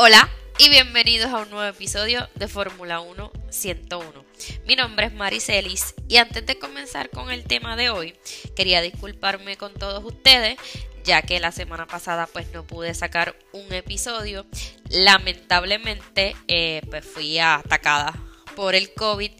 [0.00, 0.28] Hola
[0.60, 4.24] y bienvenidos a un nuevo episodio de Fórmula 1 101.
[4.64, 8.14] Mi nombre es Maricelis y antes de comenzar con el tema de hoy,
[8.54, 10.56] quería disculparme con todos ustedes
[11.02, 14.46] ya que la semana pasada pues no pude sacar un episodio.
[14.88, 18.14] Lamentablemente eh, pues fui atacada
[18.54, 19.32] por el COVID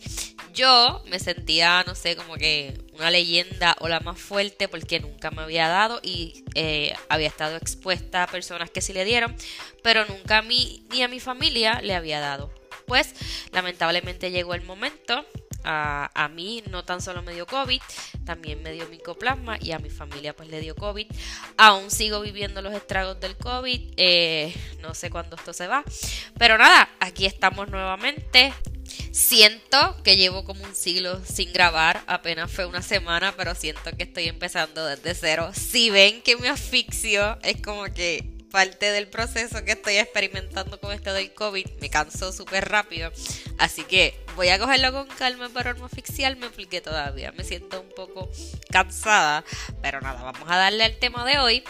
[0.58, 5.30] yo me sentía, no sé, como que una leyenda o la más fuerte porque nunca
[5.30, 9.36] me había dado y eh, había estado expuesta a personas que sí le dieron,
[9.84, 12.52] pero nunca a mí ni a mi familia le había dado.
[12.86, 13.14] Pues
[13.52, 15.24] lamentablemente llegó el momento.
[15.64, 17.80] A, mí no tan solo me dio COVID,
[18.24, 21.06] también me dio micoplasma y a mi familia pues le dio COVID.
[21.56, 25.84] Aún sigo viviendo los estragos del COVID, eh, no sé cuándo esto se va.
[26.38, 28.54] Pero nada, aquí estamos nuevamente
[29.10, 34.04] Siento que llevo como un siglo sin grabar, apenas fue una semana, pero siento que
[34.04, 35.50] estoy empezando desde cero.
[35.54, 40.92] Si ven que me asfixio, es como que parte del proceso que estoy experimentando con
[40.92, 41.66] esto del COVID.
[41.80, 43.10] Me canso súper rápido.
[43.58, 47.88] Así que voy a cogerlo con calma para no asfixiarme porque todavía me siento un
[47.88, 48.30] poco
[48.70, 49.44] cansada.
[49.82, 51.64] Pero nada, vamos a darle al tema de hoy.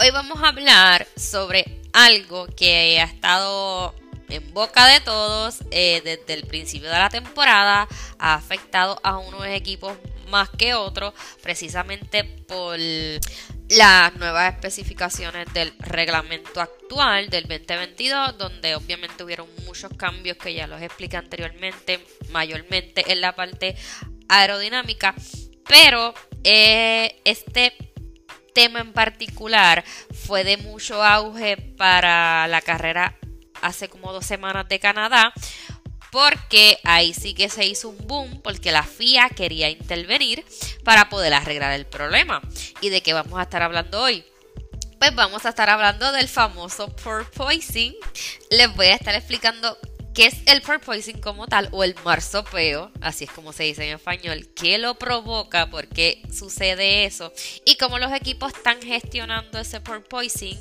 [0.00, 3.94] Hoy vamos a hablar sobre algo que ha estado
[4.30, 7.86] en boca de todos eh, desde el principio de la temporada,
[8.18, 9.92] ha afectado a unos equipos
[10.30, 11.12] más que otros,
[11.42, 12.78] precisamente por
[13.68, 20.66] las nuevas especificaciones del reglamento actual del 2022, donde obviamente hubieron muchos cambios que ya
[20.66, 23.76] los expliqué anteriormente, mayormente en la parte
[24.28, 25.14] aerodinámica,
[25.68, 27.74] pero eh, este
[28.54, 33.16] tema en particular fue de mucho auge para la carrera
[33.62, 35.32] hace como dos semanas de Canadá,
[36.10, 40.44] porque ahí sí que se hizo un boom, porque la FIA quería intervenir
[40.84, 42.42] para poder arreglar el problema.
[42.80, 44.24] ¿Y de qué vamos a estar hablando hoy?
[44.98, 47.94] Pues vamos a estar hablando del famoso porpoising.
[48.50, 49.78] Les voy a estar explicando
[50.18, 53.94] qué es el porpoising como tal o el marsopeo, así es como se dice en
[53.94, 57.32] español, qué lo provoca, por qué sucede eso
[57.64, 60.58] y cómo los equipos están gestionando ese porpoising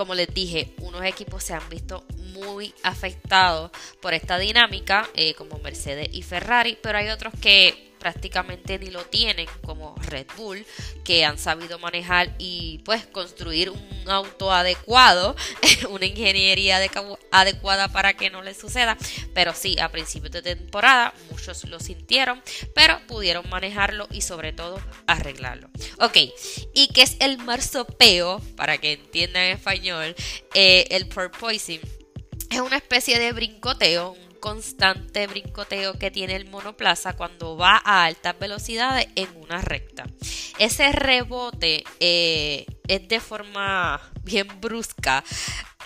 [0.00, 5.58] como les dije, unos equipos se han visto muy afectados por esta dinámica, eh, como
[5.58, 10.66] Mercedes y Ferrari, pero hay otros que prácticamente ni lo tienen, como Red Bull,
[11.04, 15.36] que han sabido manejar y pues construir un auto adecuado,
[15.90, 16.80] una ingeniería
[17.30, 18.96] adecuada para que no les suceda.
[19.34, 22.42] Pero sí, a principios de temporada muchos lo sintieron,
[22.74, 25.68] pero pudieron manejarlo y sobre todo arreglarlo.
[26.00, 26.16] Ok,
[26.74, 28.40] ¿y qué es el marsopeo?
[28.56, 30.16] Para que entiendan en español,
[30.54, 31.80] eh, el porpoising
[32.50, 38.38] es una especie de brincoteo, constante brincoteo que tiene el monoplaza cuando va a altas
[38.38, 40.04] velocidades en una recta.
[40.58, 45.22] Ese rebote eh, es de forma bien brusca.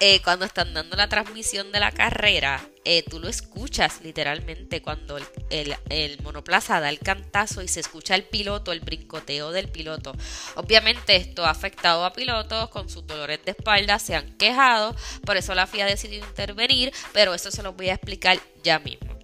[0.01, 5.19] Eh, cuando están dando la transmisión de la carrera, eh, tú lo escuchas literalmente cuando
[5.51, 10.13] el, monoplaza da el cantazo y se escucha el piloto, el brincoteo del piloto.
[10.57, 15.37] Obviamente esto ha afectado a pilotos con sus dolores de espalda, se han quejado, por
[15.37, 19.17] eso la FIA decidido intervenir, pero eso se los voy a explicar ya mismo.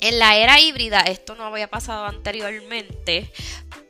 [0.00, 3.32] En la era híbrida esto no había pasado anteriormente,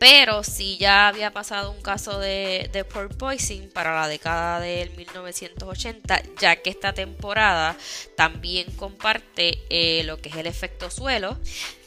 [0.04, 6.22] pero sí ya había pasado un caso de, de porpoising para la década del 1980,
[6.38, 7.74] ya que esta temporada
[8.14, 11.38] también comparte eh, lo que es el efecto suelo.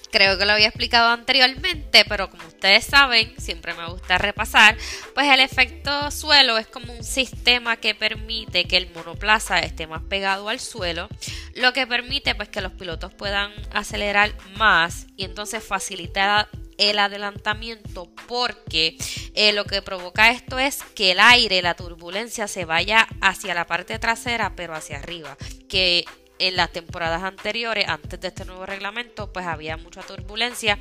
[0.10, 4.76] Creo que lo había explicado anteriormente, pero como ustedes saben, siempre me gusta repasar,
[5.14, 10.02] pues el efecto suelo es como un sistema que permite que el monoplaza esté más
[10.02, 11.08] pegado al suelo,
[11.54, 16.48] lo que permite pues que los pilotos puedan acelerar más y entonces facilitar
[16.78, 18.98] el adelantamiento porque
[19.34, 23.68] eh, lo que provoca esto es que el aire, la turbulencia se vaya hacia la
[23.68, 25.38] parte trasera pero hacia arriba,
[25.68, 26.06] que
[26.40, 30.78] en las temporadas anteriores, antes de este nuevo reglamento, pues había mucha turbulencia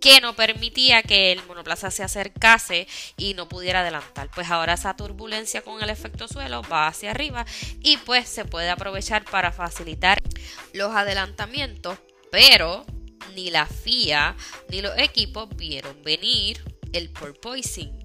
[0.00, 2.86] que no permitía que el monoplaza se acercase
[3.16, 4.30] y no pudiera adelantar.
[4.34, 7.44] Pues ahora esa turbulencia con el efecto suelo va hacia arriba
[7.82, 10.18] y pues se puede aprovechar para facilitar
[10.72, 11.98] los adelantamientos,
[12.30, 12.86] pero
[13.30, 14.36] ni la FIA
[14.68, 16.62] ni los equipos vieron venir
[16.92, 18.00] el porpoising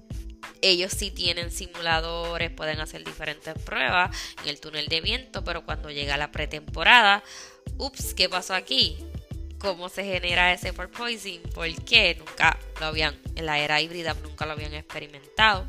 [0.62, 5.90] ellos sí tienen simuladores, pueden hacer diferentes pruebas en el túnel de viento, pero cuando
[5.90, 7.22] llega la pretemporada,
[7.78, 8.96] ups, ¿qué pasó aquí?
[9.58, 11.42] ¿Cómo se genera ese porpoising?
[11.54, 12.16] ¿Por qué?
[12.18, 15.66] Nunca lo habían, en la era híbrida nunca lo habían experimentado.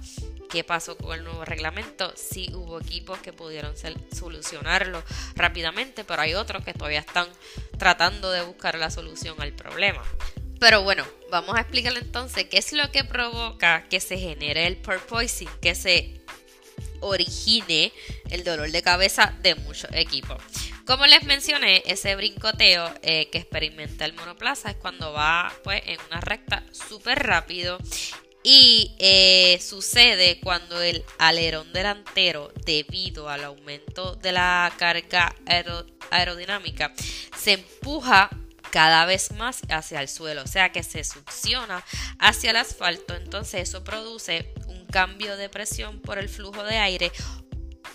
[0.49, 2.13] ¿Qué pasó con el nuevo reglamento?
[2.15, 3.73] Sí hubo equipos que pudieron
[4.13, 5.03] solucionarlo
[5.35, 7.27] rápidamente, pero hay otros que todavía están
[7.77, 10.03] tratando de buscar la solución al problema.
[10.59, 14.77] Pero bueno, vamos a explicarle entonces qué es lo que provoca que se genere el
[14.77, 16.21] porpoising, que se
[16.99, 17.91] origine
[18.29, 20.41] el dolor de cabeza de muchos equipos.
[20.85, 25.97] Como les mencioné, ese brincoteo eh, que experimenta el monoplaza es cuando va pues en
[26.09, 27.77] una recta súper rápido
[28.49, 35.35] y eh, sucede cuando el alerón delantero, debido al aumento de la carga
[36.09, 36.93] aerodinámica,
[37.37, 38.29] se empuja
[38.71, 41.83] cada vez más hacia el suelo, o sea que se succiona
[42.19, 47.11] hacia el asfalto, entonces eso produce un cambio de presión por el flujo de aire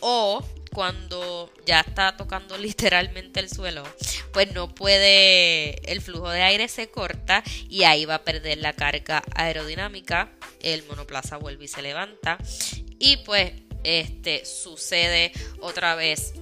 [0.01, 3.85] o cuando ya está tocando literalmente el suelo,
[4.33, 8.73] pues no puede, el flujo de aire se corta y ahí va a perder la
[8.73, 12.39] carga aerodinámica, el monoplaza vuelve y se levanta
[12.99, 13.53] y pues
[13.85, 16.35] este sucede otra vez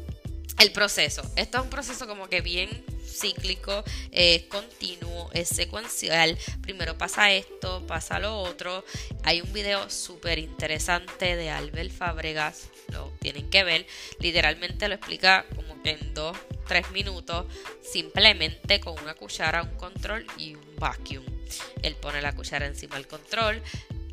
[0.59, 1.23] el proceso.
[1.37, 6.39] Esto es un proceso como que bien cíclico, es continuo, es secuencial.
[6.63, 8.85] Primero pasa esto, pasa lo otro.
[9.25, 13.87] Hay un video súper interesante de Albert Fabregas, lo tienen que ver.
[14.21, 16.37] Literalmente lo explica como que en dos,
[16.67, 17.47] tres minutos,
[17.83, 21.25] simplemente con una cuchara, un control y un vacuum.
[21.83, 23.63] Él pone la cuchara encima del control,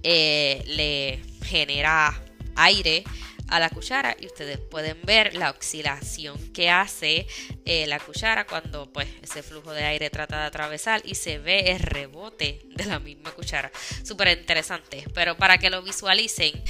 [0.03, 2.23] eh, le genera
[2.55, 3.03] aire
[3.49, 7.27] a la cuchara y ustedes pueden ver la oscilación que hace
[7.65, 11.71] eh, la cuchara cuando pues ese flujo de aire trata de atravesar y se ve
[11.71, 13.71] el rebote de la misma cuchara.
[14.03, 16.61] Súper interesante, pero para que lo visualicen,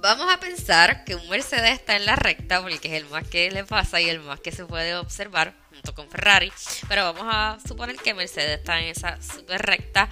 [0.00, 3.50] vamos a pensar que un Mercedes está en la recta porque es el más que
[3.50, 6.50] le pasa y el más que se puede observar junto con Ferrari,
[6.88, 10.08] pero vamos a suponer que Mercedes está en esa super recta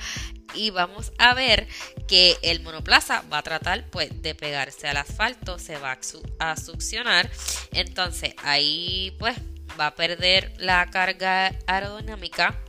[0.52, 1.66] y vamos a ver
[2.06, 5.99] que el monoplaza va a tratar pues de pegarse al asfalto, se va
[6.38, 7.31] a, succionar,
[7.72, 9.37] entonces ahí pues
[9.81, 12.61] va a perder la carga aerodinámica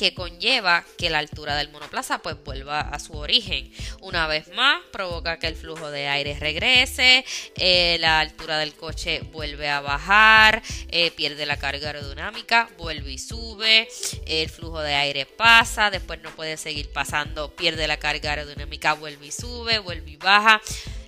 [0.00, 3.70] que conlleva que la altura del monoplaza pues vuelva a su origen.
[4.00, 7.22] Una vez más, provoca que el flujo de aire regrese,
[7.56, 13.18] eh, la altura del coche vuelve a bajar, eh, pierde la carga aerodinámica, vuelve y
[13.18, 13.88] sube,
[14.24, 19.26] el flujo de aire pasa, después no puede seguir pasando, pierde la carga aerodinámica, vuelve
[19.26, 20.62] y sube, vuelve y baja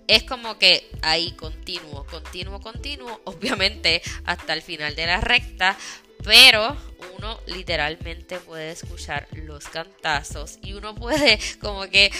[0.07, 5.79] es como que ahí continuo, continuo, continuo, obviamente hasta el final de la recta,
[6.25, 6.77] pero
[7.17, 12.11] uno literalmente puede escuchar los cantazos y uno puede como que,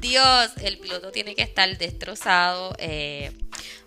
[0.00, 3.32] Dios, el piloto tiene que estar destrozado, eh,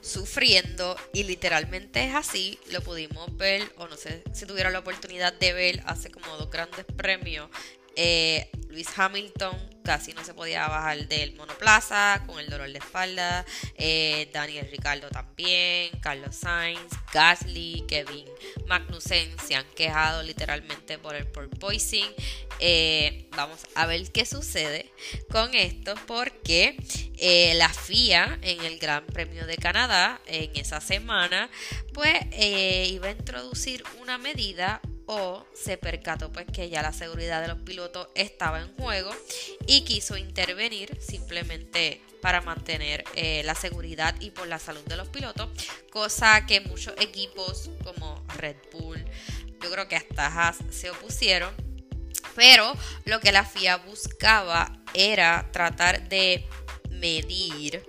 [0.01, 5.33] sufriendo y literalmente es así, lo pudimos ver o no sé si tuvieron la oportunidad
[5.33, 7.49] de ver hace como dos grandes premios
[7.95, 13.45] eh, Luis Hamilton casi no se podía bajar del monoplaza con el dolor de espalda.
[13.75, 15.91] Eh, Daniel Ricardo también.
[16.01, 18.25] Carlos Sainz, Gasly, Kevin
[18.67, 22.11] Magnussen se han quejado literalmente por el porpoising.
[22.59, 24.91] Eh, vamos a ver qué sucede
[25.29, 26.77] con esto porque
[27.17, 31.49] eh, la FIA en el Gran Premio de Canadá en esa semana
[31.93, 32.15] pues
[32.89, 37.61] iba a introducir una medida o se percató pues que ya la seguridad de los
[37.61, 39.11] pilotos estaba en juego
[39.67, 45.07] y quiso intervenir simplemente para mantener eh, la seguridad y por la salud de los
[45.09, 45.49] pilotos,
[45.91, 49.03] cosa que muchos equipos como Red Bull,
[49.61, 51.53] yo creo que hasta Haas se opusieron,
[52.35, 52.73] pero
[53.05, 56.47] lo que la FIA buscaba era tratar de
[56.89, 57.83] medir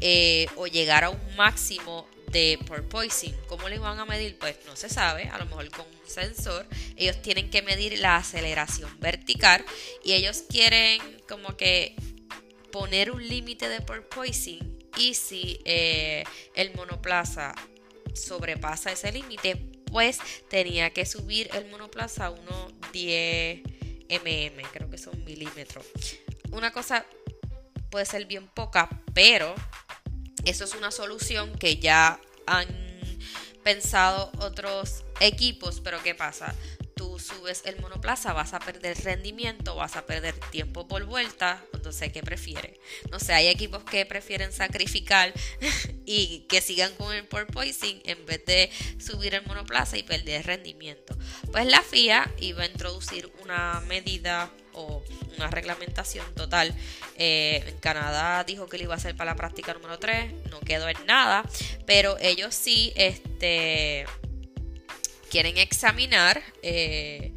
[0.00, 3.34] eh, o llegar a un máximo de porpoising.
[3.48, 4.38] ¿Cómo le van a medir?
[4.38, 6.66] Pues no se sabe, a lo mejor con un sensor.
[6.96, 9.64] Ellos tienen que medir la aceleración vertical
[10.04, 11.96] y ellos quieren como que
[12.72, 17.54] poner un límite de porpoising y si eh, el monoplaza
[18.14, 19.56] sobrepasa ese límite,
[19.86, 20.18] pues
[20.48, 25.86] tenía que subir el monoplaza a unos 10 mm, creo que son milímetros.
[26.50, 27.04] Una cosa
[27.90, 29.54] puede ser bien poca, pero
[30.44, 32.68] eso es una solución que ya han
[33.62, 36.54] pensado otros equipos, pero ¿qué pasa?
[36.94, 42.12] Tú subes el monoplaza, vas a perder rendimiento, vas a perder tiempo por vuelta, entonces
[42.12, 42.78] ¿qué prefiere?
[43.10, 45.32] No sé, hay equipos que prefieren sacrificar
[46.04, 51.16] y que sigan con el porpoising en vez de subir el monoplaza y perder rendimiento.
[51.50, 55.02] Pues la FIA iba a introducir una medida o
[55.36, 56.74] una reglamentación total.
[57.16, 60.60] Eh, en Canadá dijo que lo iba a hacer para la práctica número 3, no
[60.60, 61.44] quedó en nada,
[61.86, 64.06] pero ellos sí este,
[65.30, 66.42] quieren examinar.
[66.62, 67.34] Eh,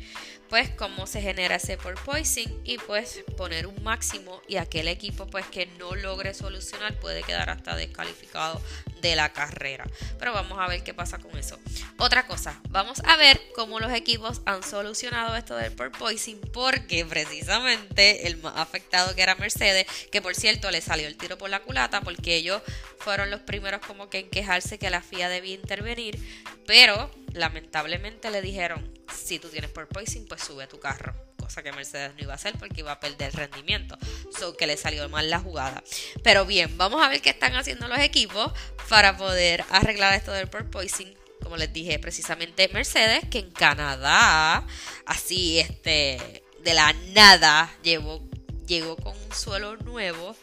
[0.53, 5.47] pues cómo se genera ese porpoising y pues poner un máximo y aquel equipo pues
[5.47, 8.61] que no logre solucionar puede quedar hasta descalificado
[9.03, 9.85] de la carrera.
[10.17, 11.59] Pero vamos a ver qué pasa con eso.
[11.99, 18.27] Otra cosa, vamos a ver cómo los equipos han solucionado esto del porpoising porque precisamente
[18.27, 21.59] el más afectado que era Mercedes, que por cierto le salió el tiro por la
[21.59, 22.61] culata porque ellos
[22.97, 26.17] fueron los primeros como que en quejarse que la FIA debía intervenir,
[26.65, 31.32] pero lamentablemente le dijeron, si tú tienes porpoising, pues sube tu carro.
[31.43, 33.97] Cosa que Mercedes no iba a hacer porque iba a perder rendimiento.
[34.39, 35.83] So que le salió mal la jugada.
[36.23, 38.53] Pero bien, vamos a ver qué están haciendo los equipos
[38.87, 41.13] para poder arreglar esto del porpoising.
[41.41, 44.65] Como les dije, precisamente Mercedes, que en Canadá,
[45.05, 48.23] así este, de la nada, llegó,
[48.65, 50.37] llegó con un suelo nuevo.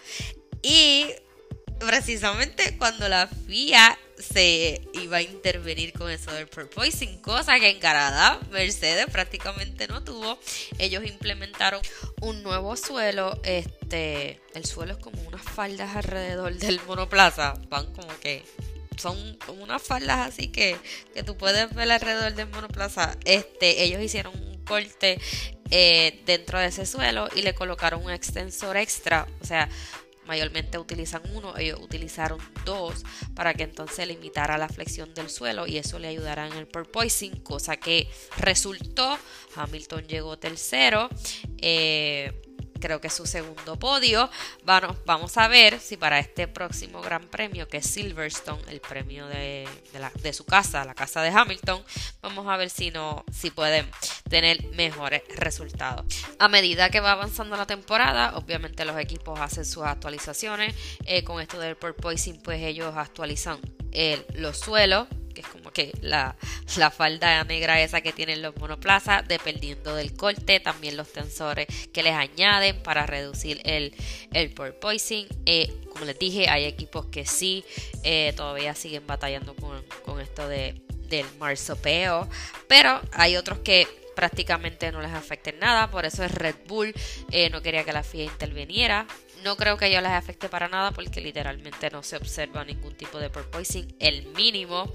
[0.62, 1.06] Y
[1.80, 7.80] precisamente cuando la FIA se iba a intervenir con eso del porpoising, cosa que en
[7.80, 10.38] Canadá Mercedes prácticamente no tuvo.
[10.78, 11.80] Ellos implementaron
[12.20, 18.08] un nuevo suelo, este, el suelo es como unas faldas alrededor del monoplaza, van como
[18.20, 18.44] que
[18.98, 20.76] son como unas faldas así que,
[21.14, 23.16] que tú puedes ver alrededor del monoplaza.
[23.24, 25.18] Este, ellos hicieron un corte
[25.70, 29.68] eh, dentro de ese suelo y le colocaron un extensor extra, o sea,
[30.30, 35.76] mayormente utilizan uno, ellos utilizaron dos para que entonces limitara la flexión del suelo y
[35.76, 38.08] eso le ayudará en el porpoising, cosa que
[38.38, 39.18] resultó.
[39.56, 41.08] Hamilton llegó tercero.
[41.58, 42.32] Eh,
[42.80, 44.30] creo que su segundo podio.
[44.64, 49.26] Bueno, vamos a ver si para este próximo gran premio, que es Silverstone, el premio
[49.26, 49.68] de,
[50.22, 51.82] de, su casa, la casa de Hamilton,
[52.22, 53.90] vamos a ver si no, si pueden
[54.30, 56.06] tener mejores resultados.
[56.38, 60.74] A medida que va avanzando la temporada, obviamente los equipos hacen sus actualizaciones.
[61.04, 63.60] Eh, con esto del porpoising, pues ellos actualizan
[64.34, 66.36] los suelos que es como que la,
[66.90, 72.14] falda negra esa que tienen los monoplazas, dependiendo del corte, también los tensores que les
[72.14, 73.94] añaden para reducir el,
[74.32, 75.26] el porpoising.
[75.46, 77.64] Eh, como les dije, hay equipos que sí
[78.02, 82.28] eh, todavía siguen batallando con, con esto de, del marsopeo,
[82.68, 86.92] pero hay otros que prácticamente no les afecte nada, por eso es Red Bull
[87.30, 89.06] eh, no quería que la FIA interviniera.
[89.42, 92.94] No creo que a ellos les afecte para nada porque literalmente no se observa ningún
[92.94, 94.92] tipo de porpoising, el mínimo.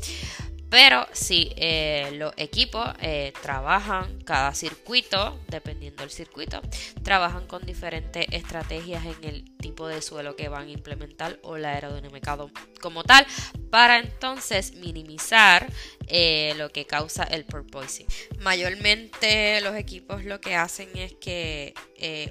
[0.75, 6.61] Pero sí, eh, los equipos eh, trabajan cada circuito, dependiendo del circuito,
[7.01, 11.69] trabajan con diferentes estrategias en el tipo de suelo que van a implementar o la
[11.69, 12.37] aerodinámica
[12.81, 13.25] como tal,
[13.71, 15.65] para entonces minimizar
[16.07, 18.07] eh, lo que causa el porpoising.
[18.39, 21.73] Mayormente los equipos lo que hacen es que,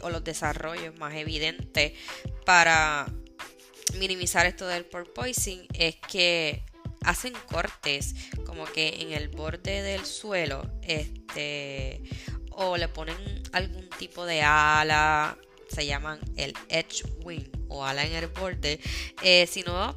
[0.03, 1.95] o los desarrollos más evidentes
[2.45, 3.07] para
[3.95, 6.63] minimizar esto del porpoising es que
[7.05, 12.03] hacen cortes como que en el borde del suelo, este,
[12.51, 13.17] o le ponen
[13.53, 15.37] algún tipo de ala,
[15.69, 18.81] se llaman el edge wing o ala en el borde,
[19.23, 19.97] eh, si no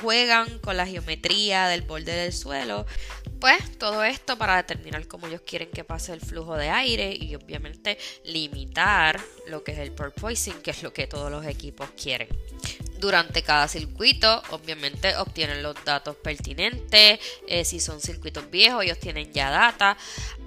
[0.00, 2.86] juegan con la geometría del borde del suelo,
[3.40, 7.34] pues todo esto para determinar cómo ellos quieren que pase el flujo de aire y
[7.34, 12.28] obviamente limitar lo que es el porpoising, que es lo que todos los equipos quieren
[13.02, 14.42] durante cada circuito.
[14.50, 17.18] Obviamente obtienen los datos pertinentes.
[17.48, 19.98] Eh, si son circuitos viejos, ellos tienen ya data.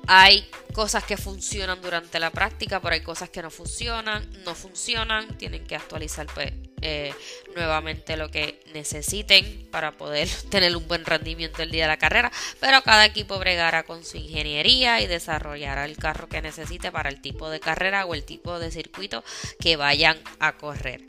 [0.08, 4.26] Hay cosas que funcionan durante la práctica, pero hay cosas que no funcionan.
[4.46, 7.14] No funcionan, tienen que actualizar pues, eh,
[7.56, 12.32] nuevamente lo que necesiten para poder tener un buen rendimiento el día de la carrera.
[12.62, 17.20] Pero cada equipo bregará con su ingeniería y desarrollará el carro que necesite para el
[17.20, 19.26] tipo de carrera o el tipo de circuito
[19.60, 21.02] que vayan a correr.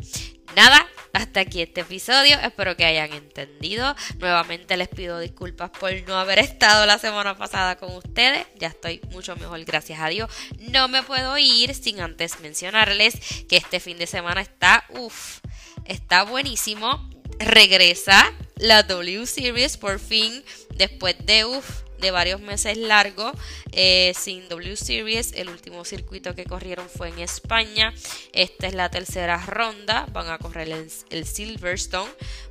[0.57, 2.39] Nada, hasta aquí este episodio.
[2.41, 3.95] Espero que hayan entendido.
[4.19, 8.47] Nuevamente les pido disculpas por no haber estado la semana pasada con ustedes.
[8.59, 10.31] Ya estoy mucho mejor, gracias a Dios.
[10.59, 13.15] No me puedo ir sin antes mencionarles
[13.49, 15.39] que este fin de semana está, uff,
[15.85, 17.11] está buenísimo.
[17.39, 20.43] Regresa la W Series por fin
[20.77, 23.33] después de, uff, de varios meses largos
[23.73, 25.33] eh, sin W Series.
[25.33, 27.93] El último circuito que corrieron fue en España.
[28.33, 30.07] Esta es la tercera ronda.
[30.12, 32.11] Van a correr el, Silverstone.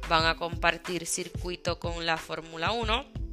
[0.10, 3.25] Van a compartir circuito con la Fórmula 1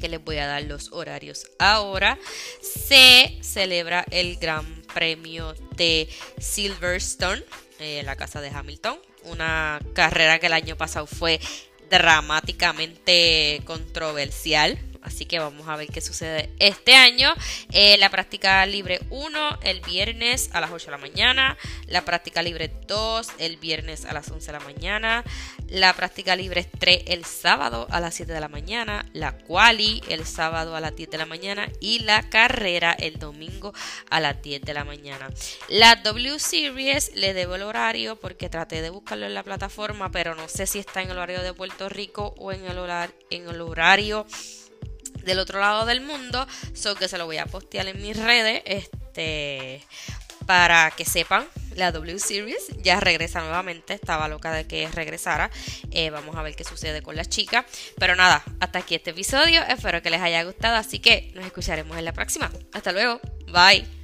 [0.00, 2.18] que les voy a dar los horarios ahora.
[2.62, 7.44] Se celebra el Gran Premio de Silverstone,
[7.78, 8.98] eh, la casa de Hamilton.
[9.24, 11.38] Una carrera que el año pasado fue
[11.90, 17.32] dramáticamente controversial Así que vamos a ver qué sucede este año.
[17.72, 21.56] Eh, la práctica libre 1 el viernes a las 8 de la mañana.
[21.86, 25.24] La práctica libre 2 el viernes a las 11 de la mañana.
[25.68, 29.06] La práctica libre 3 el sábado a las 7 de la mañana.
[29.12, 31.68] La quali el sábado a las 10 de la mañana.
[31.80, 33.72] Y la carrera el domingo
[34.10, 35.30] a las 10 de la mañana.
[35.68, 40.34] La W Series le debo el horario porque traté de buscarlo en la plataforma, pero
[40.34, 42.78] no sé si está en el horario de Puerto Rico o en el,
[43.30, 44.26] en el horario
[45.24, 46.46] del otro lado del mundo.
[46.74, 48.62] So que se lo voy a postear en mis redes.
[48.64, 49.84] Este
[50.46, 51.46] para que sepan,
[51.76, 53.94] la W Series ya regresa nuevamente.
[53.94, 55.48] Estaba loca de que regresara.
[55.92, 57.64] Eh, vamos a ver qué sucede con las chicas.
[57.98, 59.62] Pero nada, hasta aquí este episodio.
[59.68, 60.74] Espero que les haya gustado.
[60.74, 62.50] Así que nos escucharemos en la próxima.
[62.72, 63.20] Hasta luego.
[63.46, 63.99] Bye.